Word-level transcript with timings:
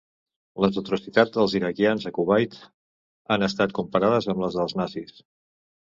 Les 0.63 0.79
atrocitats 0.81 1.35
dels 1.35 1.53
iraquians 1.59 2.09
a 2.11 2.13
Kuwait 2.17 2.59
han 2.63 3.49
estat 3.53 3.79
comparades 3.83 4.33
amb 4.35 4.47
les 4.49 4.61
dels 4.63 4.79
nazis. 4.85 5.19